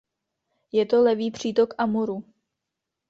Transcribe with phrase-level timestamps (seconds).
[0.73, 2.23] Je to levý přítok Amuru.